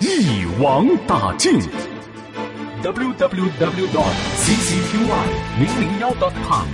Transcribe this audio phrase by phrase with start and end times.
[0.00, 1.60] 一网打尽。
[2.82, 4.96] www dot ccqy
[5.58, 6.66] 零零幺 dot com。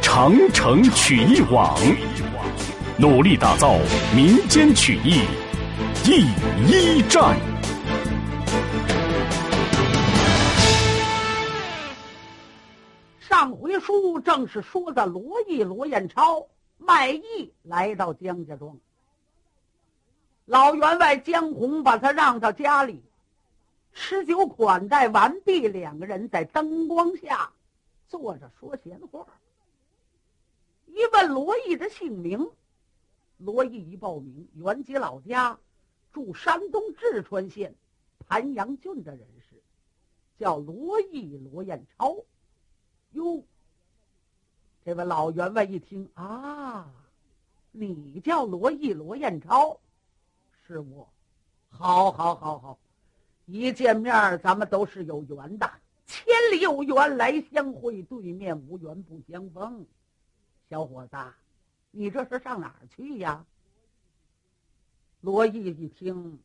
[0.00, 1.78] 长城曲艺网，
[2.96, 3.76] 努力打造
[4.16, 5.20] 民间曲艺
[6.02, 6.22] 第
[6.66, 7.38] 一站。
[13.20, 16.46] 上回书正是说的罗毅、罗彦超
[16.78, 18.74] 卖艺来到江家庄，
[20.52, 23.02] 老员外江红把他让到家里，
[23.94, 27.50] 吃酒款待完毕，两个人在灯光下
[28.06, 29.26] 坐着说闲话。
[30.84, 32.50] 一问罗毅的姓名，
[33.38, 35.58] 罗毅一报名，原籍老家
[36.12, 37.74] 住山东淄川县
[38.28, 39.56] 盘阳郡的人士，
[40.38, 42.14] 叫罗毅罗彦超。
[43.12, 43.42] 哟，
[44.84, 46.92] 这位老员外一听啊，
[47.70, 49.78] 你叫罗毅罗彦超，
[50.72, 51.06] 是我，
[51.68, 52.78] 好，好，好，好，
[53.44, 55.70] 一见面咱们都是有缘的，
[56.06, 59.84] 千里有缘来相会，对面无缘不相逢。
[60.70, 61.16] 小伙子，
[61.90, 63.44] 你这是上哪儿去呀？
[65.20, 66.40] 罗毅一听，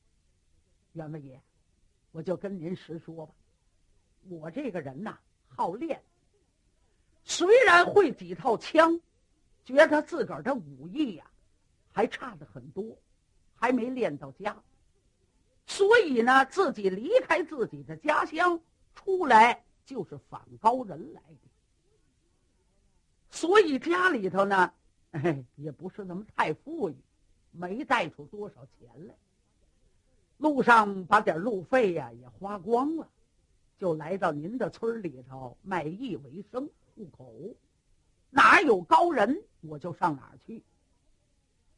[0.94, 1.38] 员外爷，
[2.12, 3.34] 我就跟您实说吧，
[4.30, 6.02] 我这个人呐，好练。
[7.22, 8.98] 虽然会几套枪，
[9.66, 11.30] 觉得自个儿的武艺呀，
[11.92, 12.96] 还差的很多，
[13.56, 14.56] 还没练到家。
[15.66, 18.60] 所以呢，自己离开自己的家乡，
[18.94, 21.38] 出来就是反高人来的。
[23.30, 24.72] 所以家里头呢，
[25.10, 26.94] 哎，也不是那么太富裕，
[27.50, 29.14] 没带出多少钱来。
[30.38, 33.08] 路上把点路费呀也花光了，
[33.78, 37.34] 就来到您的村里头卖艺为生，糊口。
[38.30, 40.62] 哪有高人，我就上哪儿去。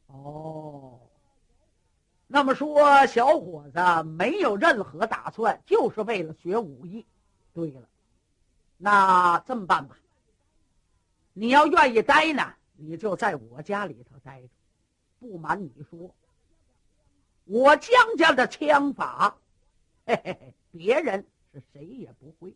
[0.07, 0.99] 哦，
[2.31, 7.03] 那么说，小伙子没有任何打算，就是为了学武艺。
[7.55, 7.89] 对了，
[8.77, 9.97] 那这么办吧。
[11.33, 14.47] 你要愿意待呢，你就在我家里头待着。
[15.19, 16.13] 不瞒你说，
[17.45, 19.35] 我江家的枪法，
[20.05, 22.53] 嘿嘿嘿，别人是谁也不会。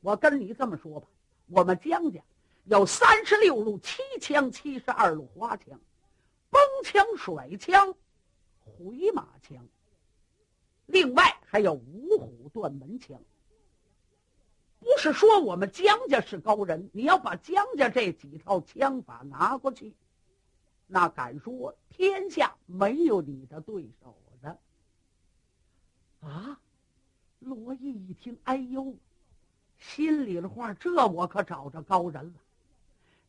[0.00, 1.06] 我跟你这么说吧，
[1.46, 2.20] 我们江家
[2.64, 5.78] 有三十六路七枪，七十二路花枪，
[6.50, 7.94] 崩枪、甩枪、
[8.64, 9.66] 回马枪，
[10.86, 13.20] 另外还有五虎断门枪。
[14.78, 19.94] 不是说我们江家是高人，你要把江家这几套枪法拿过去，
[20.86, 24.58] 那敢说天下没有你的对手的。
[26.20, 26.58] 啊！
[27.38, 28.94] 罗毅一听，哎呦，
[29.78, 32.32] 心里的话，这我可找着高人了。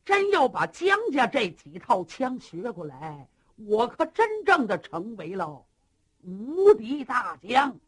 [0.05, 5.65] 真要把江家这几套枪学过来，我可真正的成为了
[6.21, 7.79] 无敌大将。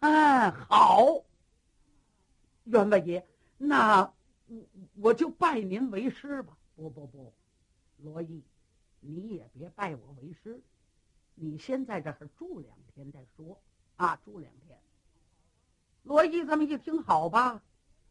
[0.00, 1.22] 嗯，好。
[2.64, 3.26] 员外爷，
[3.58, 4.12] 那
[4.46, 4.64] 我
[5.00, 6.56] 我就拜您为师吧。
[6.76, 7.32] 不不不，
[7.98, 8.42] 罗毅，
[9.00, 10.60] 你也别拜我为师，
[11.34, 13.60] 你先在这儿住两天再说
[13.96, 14.78] 啊，住两天。
[16.04, 17.62] 罗毅这么一听，好吧，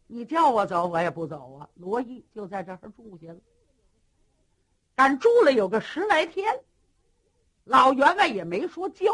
[0.08, 1.70] 你叫我走，我也不走啊。
[1.76, 3.40] 罗毅就在这儿住下了，
[5.02, 6.64] 俺住了有个十来天，
[7.64, 9.06] 老员外也没说教，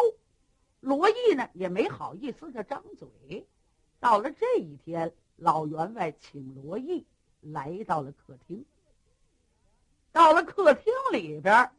[0.82, 3.48] 罗毅呢也没好意思的张嘴。
[3.98, 5.14] 到了这一天。
[5.40, 7.06] 老员外请罗毅
[7.42, 8.66] 来到了客厅。
[10.12, 11.72] 到了客厅里边，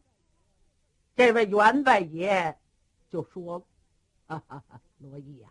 [1.16, 2.56] 这位员外爷
[3.10, 3.58] 就说
[4.28, 4.62] ：“哈哈，
[4.98, 5.48] 罗毅呀，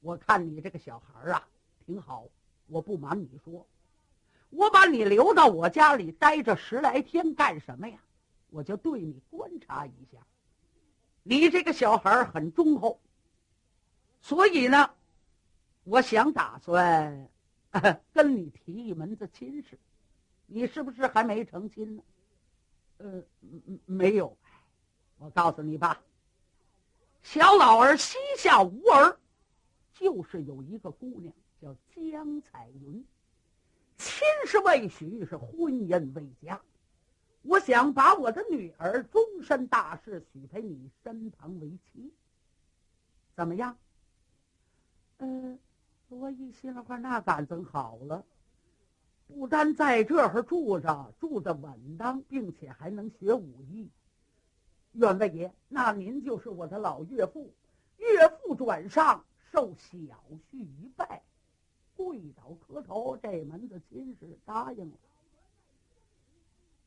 [0.00, 1.48] 我看你这个小孩啊
[1.86, 2.26] 挺好。
[2.66, 3.66] 我不瞒你说，
[4.50, 7.98] 我把你留到我家里待着十来天干什么呀？
[8.50, 10.18] 我就对你观察一下。
[11.22, 13.00] 你这个小孩很忠厚，
[14.20, 14.90] 所以呢。”
[15.84, 17.28] 我想打算
[18.12, 19.78] 跟你提一门子亲事，
[20.46, 22.02] 你是不是还没成亲呢？
[22.98, 23.24] 呃，
[23.86, 24.36] 没有。
[25.16, 26.00] 我告诉你吧，
[27.22, 29.18] 小老儿膝下无儿，
[29.94, 33.04] 就是有一个姑娘叫江彩云，
[34.00, 36.58] 亲是未许，是婚姻未嫁。
[37.42, 42.10] 我想把我的女儿终身大事许陪你身旁为妻。
[43.36, 43.76] 怎么样？
[45.18, 45.58] 呃，
[46.08, 48.24] 罗毅心里话，那感真好了，
[49.26, 53.90] 不单在这儿住着，住的稳当，并且还能学武艺。
[54.92, 57.52] 员外爷，那您就是我的老岳父，
[57.98, 60.16] 岳父转上受小
[60.50, 61.22] 婿一拜，
[62.00, 64.96] 跪倒磕头，这门子亲事答应了。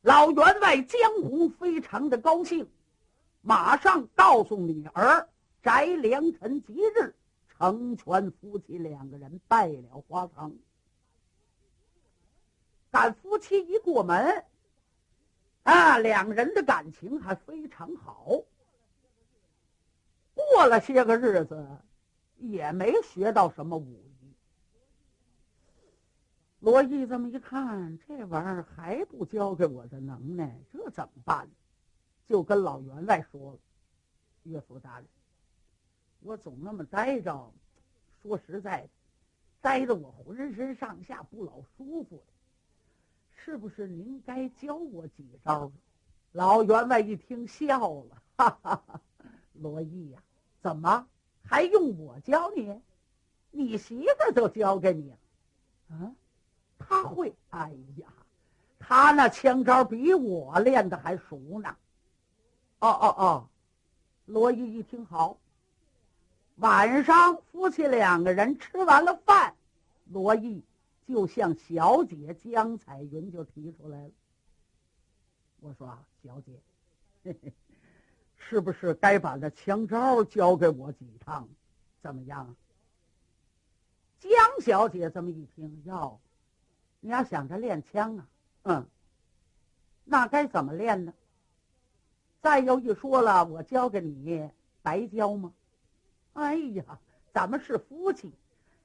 [0.02, 2.68] 老员外江湖非常的高兴，
[3.42, 5.28] 马上告诉女儿，
[5.62, 7.14] 翟良辰吉日，
[7.48, 10.52] 成全夫妻两个人拜了花堂。
[12.90, 14.44] 赶夫妻一过门。
[15.62, 18.42] 啊，两人的感情还非常好。
[20.34, 21.66] 过了些个日子，
[22.36, 24.13] 也没学到什么武艺。
[26.64, 31.46] 罗毅这么一看，这玩意儿还不教给我的能耐，这怎么办？
[32.26, 33.58] 就跟老员外说了
[34.44, 35.06] ：“岳父大人，
[36.20, 37.52] 我总那么待着，
[38.22, 38.88] 说实在的，
[39.60, 42.32] 待着我浑身上下不老舒服的。”
[43.36, 45.70] 是不是您该教我几招？
[46.32, 49.02] 老员外一听笑了，哈哈哈！
[49.52, 50.22] 罗毅呀，
[50.62, 51.06] 怎么
[51.42, 52.80] 还用我教你？
[53.50, 55.18] 你媳妇都教给你了。
[55.90, 56.16] 啊，
[56.88, 57.34] 他会？
[57.50, 58.06] 哎呀，
[58.78, 61.76] 他那枪招比我练的还熟呢。
[62.80, 63.48] 哦哦哦！
[64.26, 65.38] 罗毅一听好。
[66.56, 69.54] 晚上夫妻两个人吃完了饭，
[70.10, 70.62] 罗毅。
[71.06, 74.10] 就向小姐江彩云就提出来了，
[75.60, 76.52] 我说啊小姐，
[77.22, 77.52] 嘿嘿，
[78.38, 81.46] 是不是该把那枪招教给我几趟？
[82.00, 82.56] 怎么样？
[84.18, 84.32] 江
[84.62, 86.18] 小姐这么一听，哟，
[87.04, 88.26] 你要想着练枪啊，
[88.62, 88.86] 嗯，
[90.04, 91.12] 那该怎么练呢？
[92.40, 94.48] 再有一说了，我教给你
[94.80, 95.52] 白教吗？
[96.32, 96.98] 哎呀，
[97.30, 98.32] 咱们是夫妻。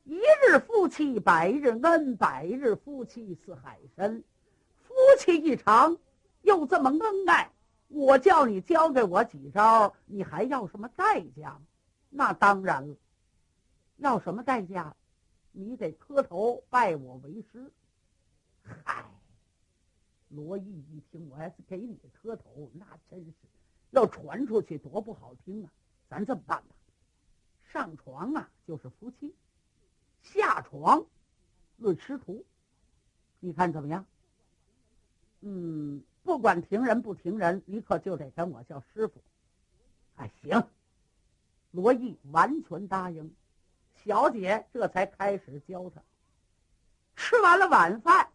[0.04, 4.22] 一日夫妻百日恩，百日夫妻似海深。
[4.82, 5.98] 夫妻一场，
[6.42, 7.50] 又这么恩爱，
[7.88, 11.58] 我叫你教给我几招，你还要什么代价？
[12.10, 12.98] 那当然了，
[13.96, 14.94] 要什么代价？
[15.54, 17.72] 你得磕头拜我为师。
[18.84, 19.06] 嗨，
[20.30, 23.34] 罗毅一听，我还是给你磕头，那真是
[23.92, 25.72] 要传出去多不好听啊！
[26.10, 26.76] 咱这么办吧，
[27.66, 29.36] 上床啊，就是夫妻。
[30.22, 31.06] 下床
[31.78, 32.46] 论师徒，
[33.40, 34.06] 你看怎么样？
[35.42, 39.22] 嗯，不管停人不停人，你可就得跟我叫师傅。
[40.16, 40.68] 哎，行。
[41.72, 43.34] 罗毅完全答应，
[44.04, 46.02] 小姐这才开始教他。
[47.16, 48.32] 吃完了晚饭，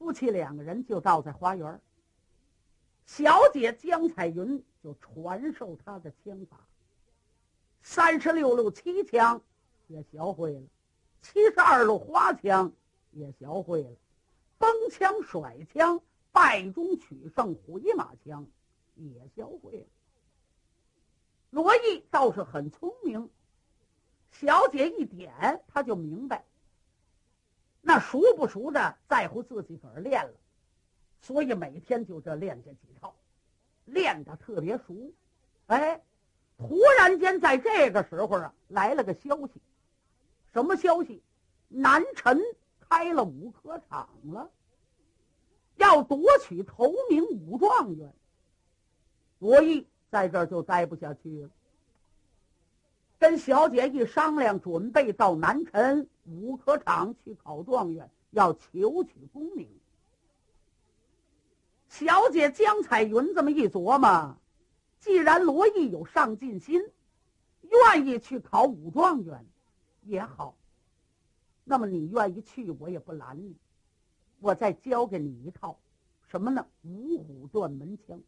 [0.00, 1.78] 夫妻两个人就到在花园。
[3.04, 6.56] 小姐江彩云就传授他的枪法，
[7.82, 9.42] 三十六路七枪
[9.88, 10.62] 也学会了。
[11.20, 12.72] 七十二路花枪
[13.10, 13.90] 也学会了，
[14.56, 16.00] 崩枪甩枪、
[16.32, 18.46] 败中取胜、回马枪
[18.94, 19.86] 也学会了。
[21.50, 23.28] 罗毅倒是很聪明，
[24.30, 26.42] 小姐一点他就明白。
[27.80, 30.34] 那熟不熟的在乎自己个儿练了，
[31.20, 33.14] 所以每天就这练这几套，
[33.84, 35.12] 练的特别熟。
[35.66, 36.02] 哎，
[36.58, 39.60] 突然间在这个时候啊，来了个消息。
[40.52, 41.22] 什么消息？
[41.68, 42.40] 南陈
[42.80, 44.50] 开了武科场了，
[45.76, 48.12] 要夺取头名武状元。
[49.38, 51.50] 罗毅在这儿就待不下去了，
[53.18, 59.68] 跟小姐一商量，准备到南陈武科场去考状元，要求取功名。
[61.88, 64.36] 小姐江彩云这么一琢磨，
[65.00, 66.80] 既然罗毅有上进心，
[67.62, 69.44] 愿意去考武状元，
[70.02, 70.54] 也好。
[71.64, 73.56] 那么你愿意去，我也不拦你。
[74.38, 75.78] 我再教给你一套，
[76.28, 76.64] 什么呢？
[76.84, 78.20] 五虎断门枪。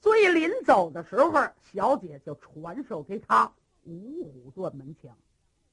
[0.00, 1.32] 所以临走的时候，
[1.72, 3.52] 小姐就传授给他
[3.84, 5.16] 五虎断门枪。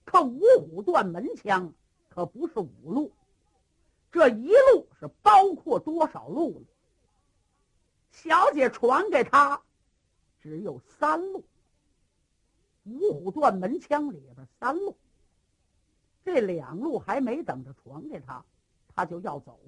[0.09, 1.71] 可五虎断门枪
[2.09, 3.11] 可不是五路，
[4.11, 6.65] 这一路是包括多少路呢？
[8.09, 9.61] 小姐传给他
[10.41, 11.43] 只有三路。
[12.85, 14.97] 五虎断门枪里边三路。
[16.25, 18.43] 这两路还没等着传给他，
[18.95, 19.59] 他就要走。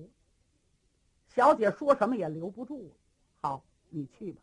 [1.28, 2.96] 小姐说什么也留不住了。
[3.42, 4.42] 好，你去吧。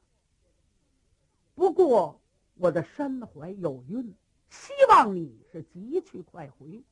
[1.57, 2.21] 不过
[2.55, 4.15] 我的身怀有孕，
[4.49, 6.83] 希望你是急去快回。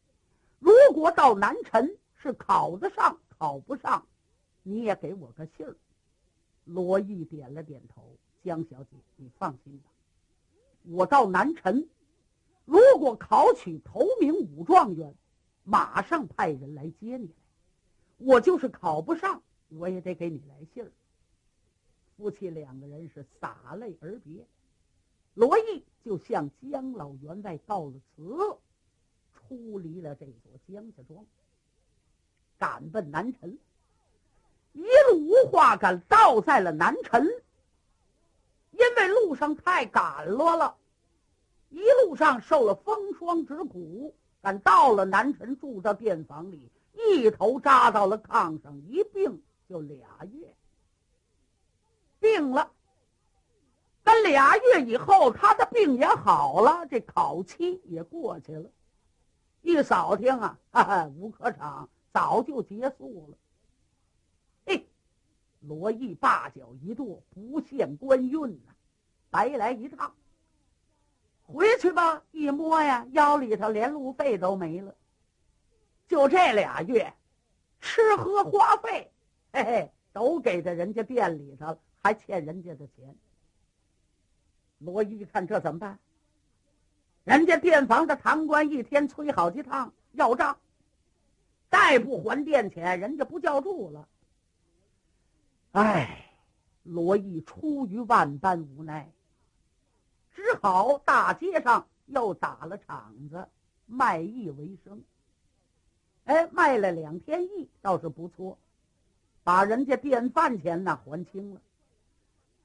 [0.59, 4.07] 如果到南陈是考得上，考不上，
[4.63, 5.77] 你也给我个信儿。
[6.65, 8.17] 罗毅点了点头。
[8.43, 9.91] 江小姐，你放心吧，
[10.85, 11.89] 我到南陈，
[12.65, 15.13] 如果考取头名武状元，
[15.65, 17.35] 马上派人来接你来。
[18.19, 20.93] 我就是考不上，我也得给你来信儿。
[22.17, 24.47] 夫妻两个人是洒泪而别，
[25.37, 28.59] 罗毅就向姜老员外告了辞，
[29.35, 31.26] 出离了这座姜家庄，
[32.57, 33.59] 赶奔南陈。
[34.73, 37.26] 一路无话赶到在了南陈，
[38.71, 40.76] 因为路上太赶了了，
[41.69, 46.71] 一路上受了风霜之苦，赶到了南陈，住到店房里。
[46.95, 50.55] 一头扎到了炕上，一病就俩月。
[52.21, 52.73] 病了，
[54.26, 58.71] 俩月以后，他的病也好了，这考期也过去了。
[59.62, 63.38] 一扫听啊，哈哈，吴科长早就结束了。
[64.64, 64.87] 嘿，
[65.61, 68.73] 罗毅大脚一跺，不限官运呐，
[69.30, 70.14] 白来一趟。
[71.42, 74.95] 回去吧，一摸呀，腰里头连路费都没了。
[76.09, 77.12] 就这俩月，
[77.80, 79.11] 吃喝花费，
[79.52, 83.16] 嘿嘿，都给在人家店里头了，还欠人家的钱。
[84.78, 85.99] 罗毅一看这怎么办？
[87.25, 90.56] 人家店房的堂官一天催好几趟要账，
[91.68, 94.09] 再不还店钱，人家不叫住了。
[95.73, 96.30] 哎，
[96.85, 99.11] 罗毅出于万般无奈，
[100.33, 103.49] 只好大街上又打了场子，
[103.87, 105.02] 卖艺为生。
[106.26, 108.56] 哎，卖了两天艺倒是不错，
[109.42, 111.61] 把人家店饭钱呢还清了，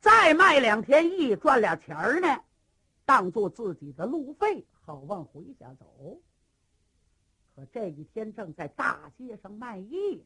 [0.01, 2.43] 再卖两天艺赚俩钱儿呢，
[3.05, 6.20] 当做自己的路费，好往回家走。
[7.55, 10.25] 可这一天正在大街上卖艺，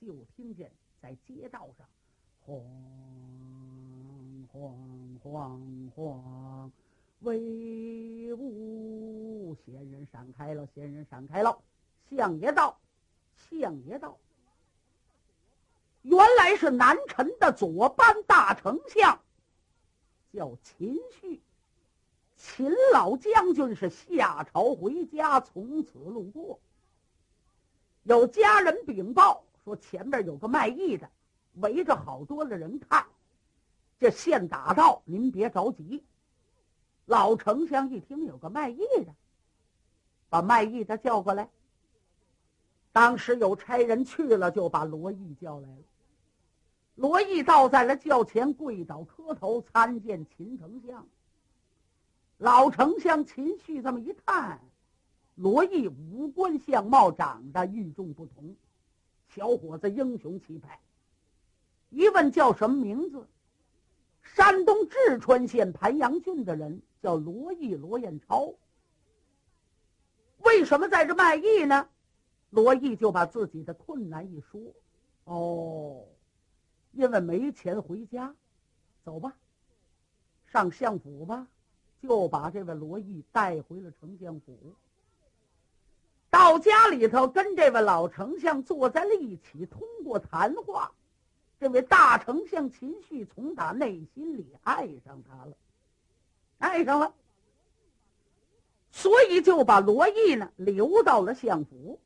[0.00, 1.86] 就听见在街道上
[2.40, 2.64] 晃
[4.52, 6.72] 晃晃晃，
[7.20, 9.54] 威武！
[9.64, 11.62] 闲人闪开了，闲人闪开了。
[12.10, 12.76] 相爷到
[13.50, 14.18] ：“相爷到，
[16.08, 19.20] 原来是南陈的左班大丞相，
[20.32, 21.42] 叫秦旭。
[22.36, 26.60] 秦老将军是下朝回家，从此路过，
[28.04, 31.10] 有家人禀报说前面有个卖艺的，
[31.54, 33.04] 围着好多的人看。
[33.98, 36.04] 这现打道，您别着急。”
[37.06, 39.12] 老丞相一听有个卖艺的，
[40.28, 41.48] 把卖艺的叫过来。
[42.92, 45.82] 当时有差人去了，就把罗毅叫来了。
[46.96, 51.06] 罗毅倒在了轿前，跪倒磕头参见秦丞相。
[52.38, 54.60] 老丞相秦旭这么一看，
[55.34, 58.56] 罗毅五官相貌长得与众不同，
[59.28, 60.80] 小伙子英雄气派。
[61.90, 63.26] 一问叫什么名字？
[64.22, 68.54] 山东淄川县盘阳郡的人，叫罗毅罗彦超。
[70.38, 71.88] 为什么在这卖艺呢？
[72.50, 74.60] 罗毅就把自己的困难一说，
[75.24, 76.04] 哦，
[76.96, 78.34] 因为没钱回家，
[79.04, 79.34] 走吧，
[80.46, 81.46] 上相府吧，
[82.00, 84.56] 就把这位罗毅带回了丞相府。
[86.30, 90.90] 到家里头，跟这位老丞相坐在了一起，通过谈话，
[91.60, 95.52] 这位大丞相秦旭从打内心里爱上他了，
[96.56, 97.12] 爱上了，
[98.90, 102.00] 所以就把罗毅呢留到了相府。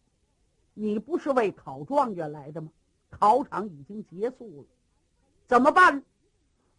[0.75, 2.73] 你不是为考状元来的吗？
[3.11, 4.69] 考场已经结束了，
[5.51, 6.05] 怎么办？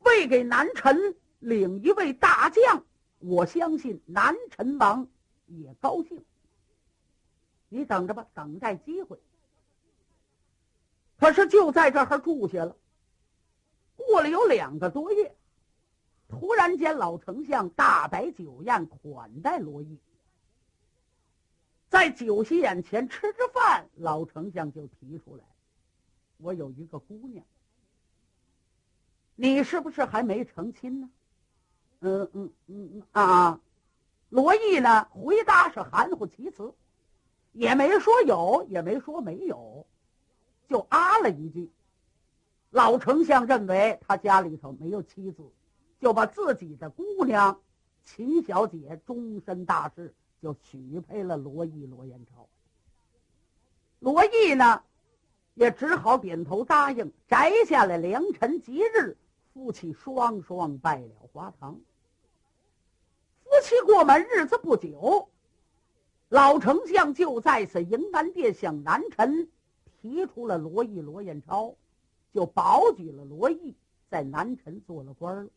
[0.05, 2.85] 为给南陈领一位大将，
[3.19, 5.05] 我相信南陈王
[5.47, 6.23] 也高兴。
[7.67, 9.19] 你等着吧，等待机会。
[11.19, 12.77] 可是就在这儿住下了，
[13.97, 15.35] 过了有两个多月，
[16.29, 19.99] 突然间老丞相大摆酒宴款待罗毅。
[21.89, 25.43] 在酒席眼前吃着饭，老丞相就提出来
[26.39, 27.45] ：“我有一个姑娘，
[29.41, 31.09] 你是不是还没成亲呢
[32.01, 33.59] ？”“嗯嗯嗯嗯啊啊！”
[34.29, 36.71] 罗毅呢回答是含糊其辞，
[37.51, 39.83] 也没说有，也没说没有，
[40.69, 41.71] 就啊了一句。
[42.69, 45.41] 老丞相认为他家里头没有妻子，
[45.99, 47.59] 就把自己的姑娘
[48.03, 50.13] 秦小姐终身大事。
[50.39, 52.47] 就许配了罗毅罗彦超。
[53.99, 54.83] 罗毅呢，
[55.55, 59.17] 也只好点头答应，摘下了良辰吉日，
[59.53, 61.79] 夫妻双双拜了花堂。
[63.43, 65.29] 夫妻过门日子不久，
[66.29, 69.49] 老丞相就在此迎安殿向南臣
[70.01, 71.75] 提出了罗毅罗彦超，
[72.33, 73.75] 就保举了罗毅，
[74.09, 75.49] 在南臣做了官了。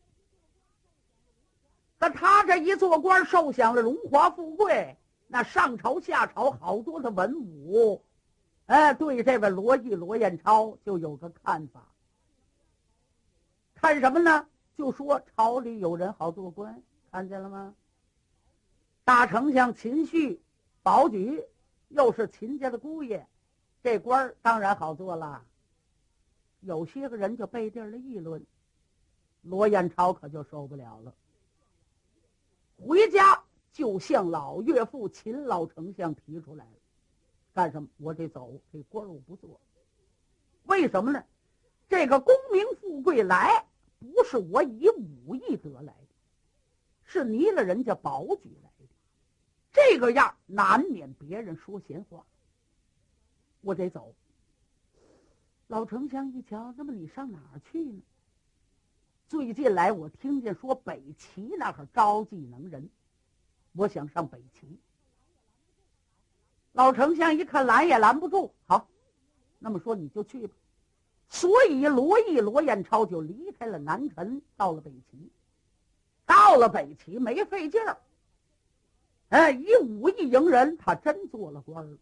[1.97, 4.97] 可他这一做官，受享了荣华富贵，
[5.27, 8.03] 那上朝下朝好多的文武，
[8.65, 11.87] 哎，对这位罗毅、罗彦超就有个看法。
[13.85, 14.47] 看什么呢？
[14.75, 17.75] 就说朝里有人好做官，看见了吗？
[19.03, 20.41] 大丞相秦旭、
[20.81, 21.45] 保举，
[21.89, 23.27] 又是秦家的姑爷，
[23.83, 25.45] 这官儿当然好做了。
[26.61, 28.43] 有些个人就背地儿的议论，
[29.43, 31.13] 罗彦超可就受不了了。
[32.79, 33.39] 回家
[33.71, 36.71] 就向老岳父秦老丞相提出来了，
[37.53, 37.87] 干什么？
[37.97, 39.61] 我得走，这官我不做。
[40.63, 41.23] 为什么呢？
[41.87, 43.63] 这个功名富贵来，
[44.13, 46.07] 不是我以武艺得来的，
[47.03, 48.85] 是泥了人家宝举来的。
[49.71, 52.25] 这个样难免别人说闲话。
[53.61, 54.13] 我得走。
[55.67, 58.01] 老丞相一瞧，那么你上哪儿去呢？
[59.27, 62.87] 最近来，我听见说北齐那儿招技能人，
[63.73, 64.79] 我想上北齐。
[66.73, 68.87] 老丞相一看拦也拦不住，好，
[69.57, 70.53] 那么说你就去吧。
[71.29, 75.29] 所以罗毅、罗彦超就离开了南陈，到了北齐。
[76.25, 77.97] 到了北齐没费劲儿，
[79.29, 81.97] 哎，以武艺迎人，他真做了官儿。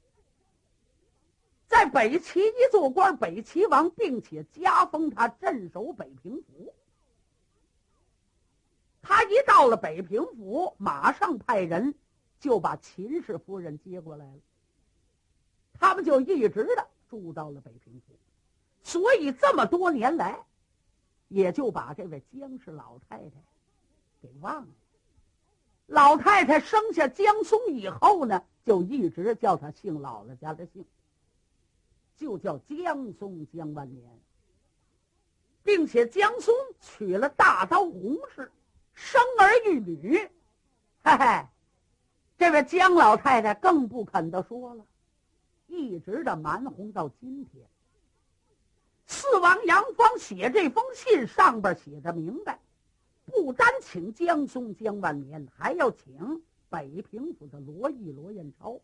[1.67, 6.73] 在北齐一做官，北齐王并且加封他镇守北平府。
[9.01, 11.93] 他一到了北平府，马上派人
[12.39, 14.39] 就把秦氏夫人接过来了。
[15.73, 18.13] 他们就一直的住到了北平府，
[18.83, 20.45] 所以这么多年来，
[21.29, 23.31] 也就把这位姜氏老太太
[24.21, 24.67] 给忘了。
[25.87, 30.85] 老太太生下姜松以后呢，就一直叫他姓姥姥家的姓，
[32.15, 34.09] 就叫姜松姜万年，
[35.63, 38.51] 并且姜松娶了大刀洪氏。
[38.93, 40.17] 生儿育女，
[41.03, 41.47] 嘿嘿，
[42.37, 44.85] 这位姜老太太更不肯的说了，
[45.67, 47.65] 一直的瞒哄到今天。
[49.13, 52.59] 四王杨芳写这封信上边写的明白，
[53.27, 58.81] 不单请江松江万年，还要请北平府的罗毅罗彦超，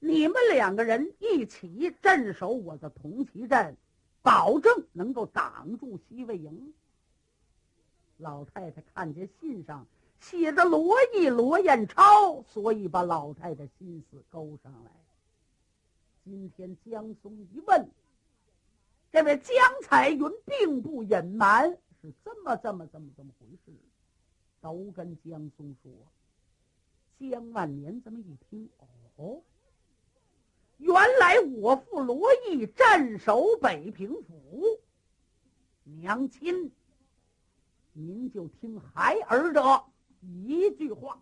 [0.00, 3.76] 你们两个人一起镇守我的铜旗镇，
[4.20, 6.74] 保证能够挡住西魏营。
[8.16, 9.86] 老太太看见信上
[10.18, 14.90] 写着罗毅、罗彦超，所以把老太太心思勾上来。
[16.24, 17.88] 今天江松一问，
[19.16, 21.70] 这位江彩云并不隐瞒，
[22.02, 23.72] 是这么、这么、这么、这么回事，
[24.60, 25.90] 都跟江松说。
[27.18, 28.68] 江万年这么一听，
[29.16, 29.40] 哦，
[30.76, 34.82] 原来我父罗毅镇守北平府，
[35.84, 36.70] 娘亲。
[37.94, 39.82] 您就听孩儿的
[40.20, 41.18] 一句话。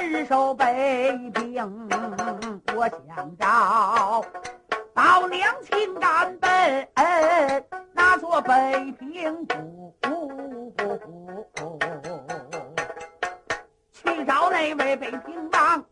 [0.00, 1.88] 身守北平，
[2.76, 4.24] 我想到
[4.94, 6.88] 老两亲干奔
[7.92, 9.94] 那座北平府，
[13.92, 15.84] 去找那位北平王，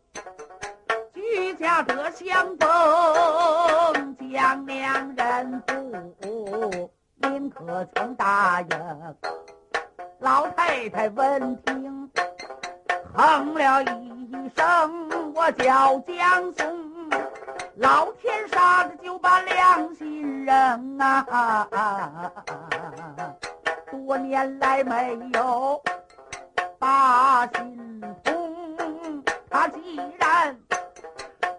[1.13, 5.61] 居家得相逢，将两人。
[5.61, 8.69] 不，您可曾答应？
[10.19, 12.09] 老太太闻听。
[13.17, 17.09] 哼了一声：“我叫江松，
[17.77, 21.65] 老天杀的就把良心扔啊！
[23.89, 25.81] 多年来没有
[26.77, 30.57] 把心通，他既然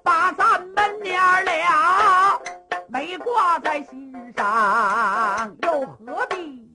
[0.03, 2.39] 把咱们娘俩
[2.89, 6.71] 没挂在心上，又何必？”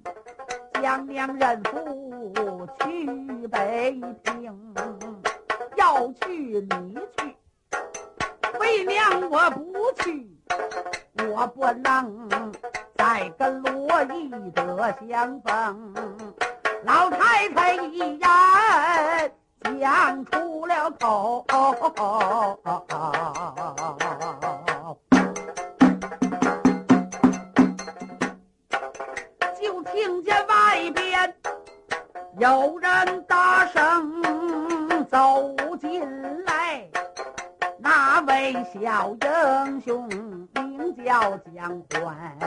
[0.81, 3.05] 将娘认父去
[3.47, 3.91] 北
[4.23, 4.73] 平，
[5.75, 7.35] 要去你去，
[8.59, 10.29] 为娘我不去，
[11.27, 12.29] 我不能
[12.95, 15.93] 再跟罗义德相逢。
[16.83, 18.19] 老太太一言
[19.79, 21.45] 讲出了口。
[29.59, 31.35] 就听见外边
[32.37, 36.01] 有人大声走进
[36.45, 36.87] 来，
[37.77, 42.37] 那位小英雄名叫江欢，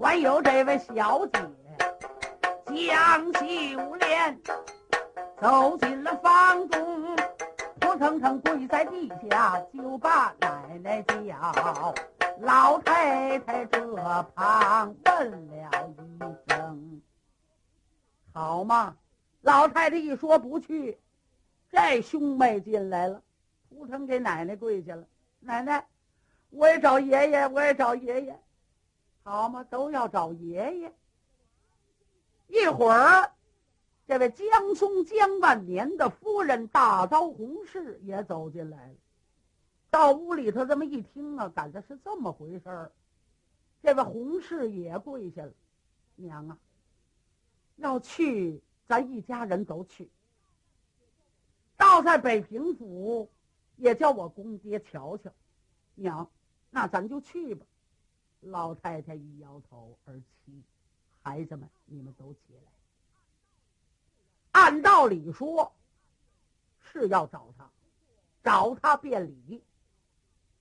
[0.00, 1.40] 还有这位小姐
[2.66, 4.38] 江秀莲，
[5.40, 7.16] 走进了房中，
[7.80, 11.94] 扑腾腾跪在地下，就把奶奶叫。
[12.40, 13.78] 老太太这
[14.34, 15.36] 旁问了
[15.98, 17.02] 一声
[18.32, 18.96] ：“好嘛？”
[19.42, 20.98] 老太太一说不去，
[21.68, 23.20] 这兄妹进来了，
[23.68, 25.04] 扑腾给奶奶跪下了。
[25.40, 25.84] 奶奶，
[26.50, 28.40] 我也找爷爷，我也找爷爷。
[29.24, 30.92] 好嘛，都要找爷爷。
[32.46, 33.32] 一会儿，
[34.06, 38.94] 这位江松江万年的夫人大刀红氏也走进来了。
[39.90, 42.92] 到屋里头这么一听啊，感觉是这么回事儿。
[43.82, 45.52] 这位洪氏也跪下了，
[46.14, 46.58] 娘啊，
[47.82, 50.08] 要去，咱一家人都去。
[51.76, 53.28] 到在北平府，
[53.76, 55.30] 也叫我公爹瞧瞧。
[55.96, 56.30] 娘，
[56.70, 57.66] 那咱就去吧。
[58.40, 60.62] 老太太一摇头，儿妻，
[61.22, 62.72] 孩子们，你们都起来。
[64.52, 65.72] 按道理说，
[66.80, 67.68] 是要找他，
[68.44, 69.62] 找他便理。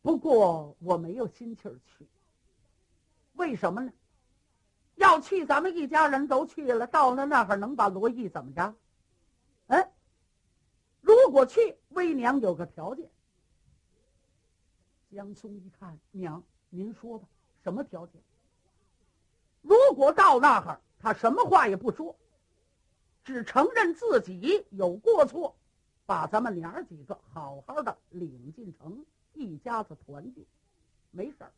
[0.01, 2.07] 不过我没有心气儿去，
[3.33, 3.93] 为什么呢？
[5.01, 8.75] 要去，咱们一家人都去了，到了那儿能把罗毅怎么着？
[9.67, 9.91] 嗯，
[11.01, 13.09] 如果去，微娘有个条件。
[15.11, 17.27] 江松一看，娘，您说吧，
[17.63, 18.21] 什么条件？
[19.63, 22.15] 如果到那儿，他什么话也不说，
[23.23, 25.55] 只承认自己有过错，
[26.05, 29.03] 把咱们娘儿几个好好的领进城。
[29.33, 30.45] 一家子团聚，
[31.09, 31.51] 没事儿。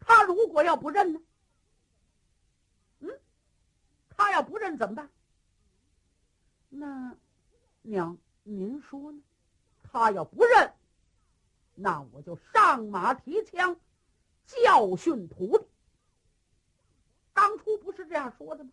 [0.00, 1.20] 他如果要不认呢？
[4.14, 5.10] 嗯，他要不认怎么办？
[6.68, 7.16] 那
[7.82, 9.20] 娘，您说呢？
[9.82, 10.72] 他要不认，
[11.74, 13.78] 那我就上马提枪，
[14.46, 15.66] 教训徒弟。
[17.32, 18.70] 当初不是这样说的吗？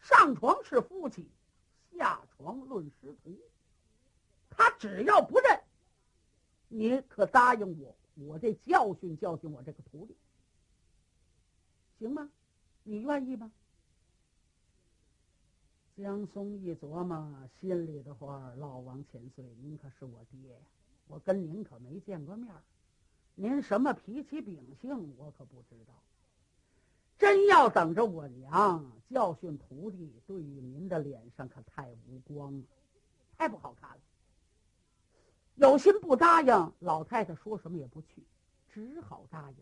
[0.00, 1.30] 上床是夫妻，
[1.96, 3.38] 下床论师徒。
[4.50, 5.60] 他只要不认。
[6.68, 10.16] 你可答应我，我这教训教训我这个徒弟，
[11.98, 12.28] 行吗？
[12.82, 13.50] 你愿意吗？
[16.00, 20.60] 江松一琢磨，心里的话：老王千岁，您可是我爹呀，
[21.08, 22.48] 我跟您可没见过面
[23.34, 25.94] 您什么脾气秉性，我可不知道。
[27.18, 32.64] 真要等着我娘教训徒弟，对于您的脸上可太无光了，
[33.36, 34.00] 太不好看了。
[35.56, 38.22] 有心不答应，老太太说什么也不去，
[38.68, 39.56] 只好答应。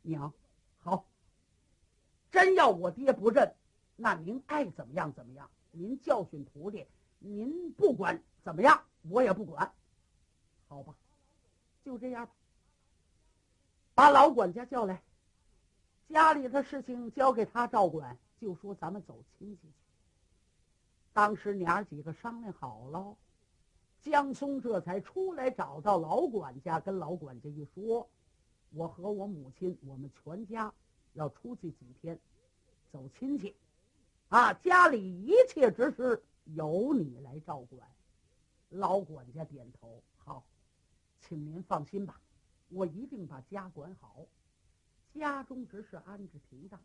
[0.00, 0.32] 娘，
[0.78, 1.04] 好。
[2.30, 3.54] 真要我爹不认，
[3.96, 5.50] 那您爱怎么样怎么样。
[5.74, 6.86] 您教训徒弟，
[7.18, 9.72] 您不管怎么样，我也不管。
[10.68, 10.94] 好吧，
[11.84, 12.32] 就这样吧。
[13.94, 15.02] 把老管家叫来，
[16.08, 19.72] 家里的事情交给他照管，就说咱们走亲戚去。
[21.12, 23.16] 当时娘几个商量好了。
[24.02, 28.06] 江松这才出来找到老管家，跟老管家一说
[28.74, 30.70] ：“我和我母亲，我们全家
[31.14, 32.18] 要出去几天，
[32.92, 33.56] 走亲戚，
[34.34, 36.20] 啊，家里一切之事
[36.56, 37.88] 由你来照管。”
[38.68, 40.44] 老管家点头：“好，
[41.20, 42.20] 请您放心吧，
[42.68, 44.26] 我一定把家管好，
[45.14, 46.80] 家中之事安置停当。”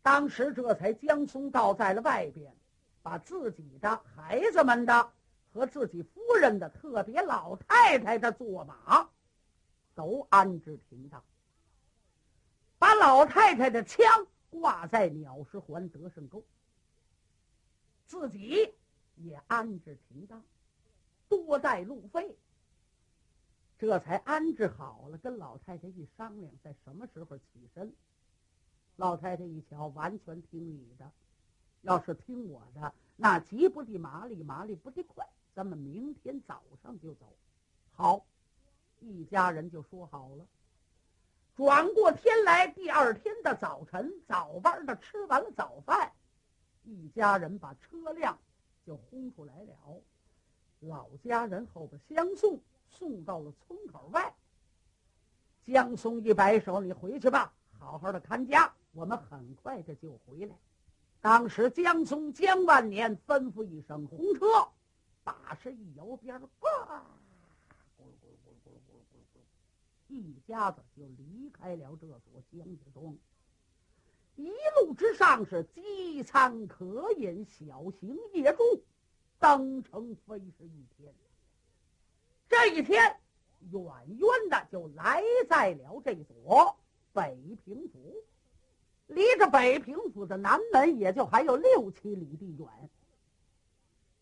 [0.00, 2.56] 当时这才将松倒在了外边，
[3.02, 5.12] 把自己的孩子们的。
[5.52, 9.10] 和自己夫人的，特别老太太的坐马，
[9.94, 11.22] 都安置停当，
[12.78, 16.44] 把老太太的枪挂在鸟石环德胜沟，
[18.04, 18.74] 自己
[19.16, 20.44] 也安置停当，
[21.26, 22.36] 多带路费。
[23.78, 27.92] 这才安置好了，跟老太太一商量，在什么时候起身。
[28.96, 31.10] 老太太一瞧，完全听你的，
[31.80, 35.26] 要是听我的，那急不得麻利，麻利不得快。
[35.54, 37.26] 咱们明天早上就走，
[37.92, 38.24] 好，
[39.00, 40.46] 一家人就说好了。
[41.54, 46.12] 转过天来，第二天的早晨，早班的吃完了早饭，
[46.82, 48.38] 一家人把车辆
[48.86, 49.76] 就轰出来了，
[50.80, 54.34] 老家人后边相送，送到了村口外。
[55.66, 60.56] 江松一摆手：“你回去吧，好好的看家，我们很快的就回来。”
[61.20, 64.46] 当时江松江万年吩咐一声：“红车！”
[65.22, 66.66] 把式一摇鞭，呱，
[70.20, 73.16] 一家子就离开了这所江家庄。
[74.36, 78.82] 一路之上是饥餐渴饮，小行夜住，
[79.38, 81.14] 登城飞是一天。
[82.48, 83.16] 这一天。
[83.70, 83.80] 远
[84.18, 86.76] 远的就来在了这所
[87.12, 88.12] 北平府，
[89.06, 92.68] 离着北平府的南门也就还有六七里地远。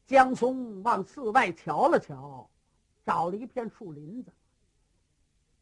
[0.07, 2.51] 江松往寺外瞧了瞧，
[3.03, 4.31] 找了一片树林子，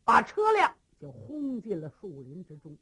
[0.09, 2.75] 把车辆就轰进了树林之中。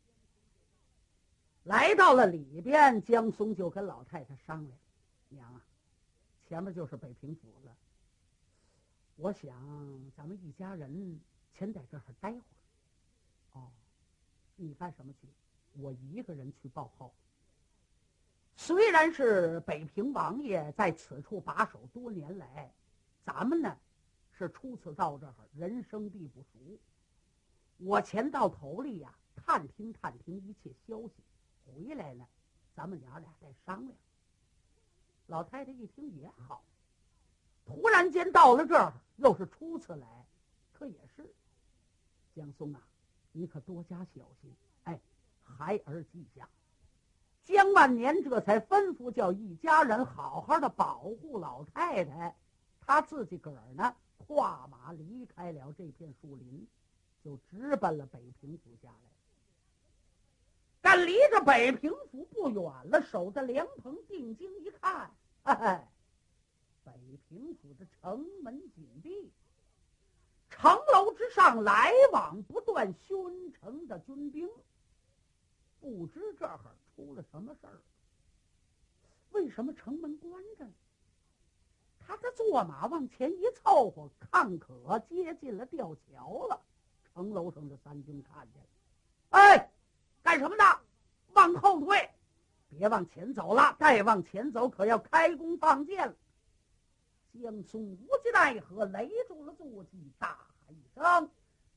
[1.64, 4.78] 来到了里边，江松就跟老太太商量
[5.30, 5.60] ：“娘啊，
[6.46, 7.76] 前面就是北平府了。”
[9.18, 9.52] 我想，
[10.16, 11.20] 咱们一家人
[11.52, 13.60] 先在这儿待会儿。
[13.60, 13.72] 哦，
[14.54, 15.26] 你干什么去？
[15.72, 17.12] 我一个人去报号。
[18.54, 22.72] 虽然是北平王爷在此处把守多年来，
[23.24, 23.76] 咱们呢
[24.30, 26.78] 是初次到这儿，人生地不熟。
[27.78, 31.22] 我前到头里呀，探听探听一切消息，
[31.64, 32.26] 回来呢，
[32.74, 33.96] 咱们娘俩再商量。
[35.26, 36.62] 老太太一听也好。
[37.64, 40.06] 突然间到了这儿，又是初次来，
[40.72, 41.28] 可也是。
[42.34, 42.80] 江松啊，
[43.32, 44.54] 你可多加小心。
[44.84, 45.00] 哎，
[45.42, 46.48] 孩儿记下。
[47.44, 52.36] 江万年这才吩咐叫一家人好好的保护老太太，
[52.80, 56.66] 他自己个儿呢，跨马离开了这片树林，
[57.26, 59.10] 就直奔了北平府下来。
[60.80, 65.10] 但离着北平府不远了，守着凉棚定睛一看，
[65.42, 65.88] 哎。
[66.84, 66.92] 北
[67.28, 69.32] 平府的城门紧闭，
[70.48, 74.48] 城楼之上来往不断巡城的军兵，
[75.80, 77.82] 不知这会儿出了什么事儿？
[79.32, 80.72] 为什么城门关着呢？
[81.98, 86.62] 他这坐马往前一凑合，看可接近了吊桥了。
[87.16, 88.68] 城楼上的三军看见了，
[89.30, 89.70] 哎，
[90.22, 90.64] 干什么呢？
[91.32, 92.10] 往后退，
[92.68, 93.74] 别往前走了。
[93.80, 96.14] 再往前走，可要开弓放箭了。
[97.32, 101.30] 江松无计奈何，勒住了坐骑，大喊一声：“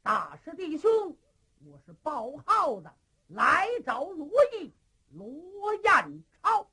[0.03, 1.15] 大师弟兄，
[1.63, 2.93] 我是报号的，
[3.27, 4.73] 来找罗毅
[5.13, 6.69] 罗彦超。”